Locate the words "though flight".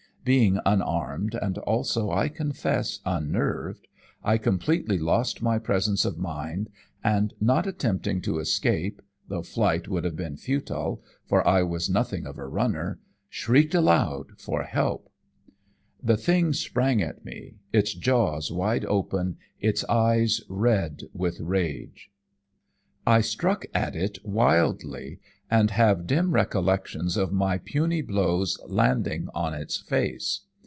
9.29-9.87